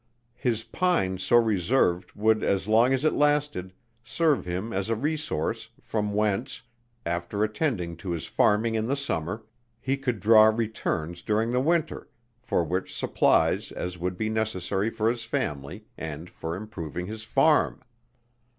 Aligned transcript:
His 0.39 0.63
pine 0.63 1.19
so 1.19 1.35
reserved 1.35 2.13
would 2.15 2.41
as 2.43 2.67
long 2.67 2.91
as 2.91 3.05
it 3.05 3.13
lasted 3.13 3.71
serve 4.03 4.47
him 4.47 4.73
as 4.73 4.89
a 4.89 4.95
resource, 4.95 5.69
from 5.79 6.15
whence, 6.15 6.63
after 7.05 7.43
attending 7.43 7.95
to 7.97 8.09
his 8.09 8.25
farming 8.25 8.73
in 8.73 8.87
the 8.87 8.95
summer, 8.95 9.43
he 9.79 9.97
could 9.97 10.19
draw 10.19 10.45
returns 10.45 11.21
during 11.21 11.51
the 11.51 11.59
winter, 11.61 12.09
for 12.41 12.67
such 12.67 12.95
supplies 12.95 13.71
as 13.71 13.99
would 13.99 14.17
be 14.17 14.27
necessary 14.27 14.89
for 14.89 15.07
his 15.07 15.23
family, 15.23 15.85
and 15.99 16.31
for 16.31 16.55
improving 16.55 17.05
his 17.05 17.23
farm. 17.23 17.79